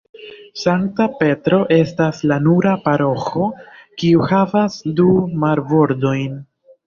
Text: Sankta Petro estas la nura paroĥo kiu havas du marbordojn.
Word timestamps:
Sankta 0.59 1.05
Petro 1.17 1.59
estas 1.75 2.21
la 2.31 2.37
nura 2.45 2.71
paroĥo 2.87 3.51
kiu 4.05 4.25
havas 4.31 4.79
du 5.01 5.05
marbordojn. 5.47 6.43